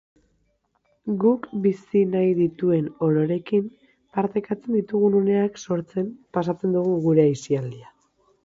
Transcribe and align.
Guk 1.23 1.43
bizi 1.65 2.01
nahi 2.13 2.31
dituen 2.39 2.87
ororekin 3.09 3.69
partekatzen 4.19 4.79
ditugun 4.79 5.19
uneak 5.21 5.63
sortzen 5.69 6.11
pasatzen 6.39 6.75
dugu 6.79 6.97
gure 7.09 7.29
aisialdia. 7.31 7.95